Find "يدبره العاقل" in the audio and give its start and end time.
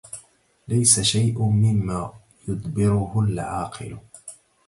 2.47-3.97